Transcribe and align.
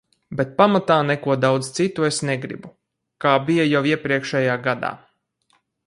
Bet 0.37 0.53
pamatā 0.61 0.95
neko 1.09 1.35
daudz 1.43 1.69
citu 1.81 2.07
es 2.09 2.17
negribu, 2.31 2.73
kā 3.27 3.37
bija 3.51 3.71
jau 3.75 3.87
iepriekšējā 3.93 4.61
gadā. 4.69 4.93